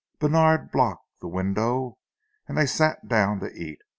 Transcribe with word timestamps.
Bènard 0.19 0.71
blocked 0.71 1.05
the 1.19 1.27
window, 1.27 1.99
and 2.47 2.57
they 2.57 2.65
sat 2.65 3.07
down 3.07 3.39
to 3.39 3.53
eat. 3.55 3.81